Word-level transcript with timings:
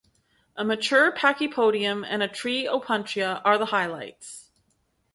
A 0.55 0.63
mature 0.65 1.11
Pachypodium 1.11 2.03
and 2.03 2.23
a 2.23 2.27
tree 2.27 2.65
Opuntia 2.65 3.39
are 3.45 3.59
the 3.59 3.67
highlights. 3.67 4.49